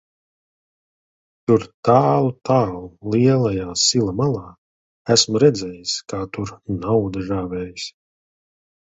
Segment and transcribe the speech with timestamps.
[1.49, 2.81] Tur tālu, tālu
[3.15, 4.41] lielajā sila malā,
[5.17, 6.55] esmu redzējis, kā tur
[6.87, 7.87] nauda žāvējas.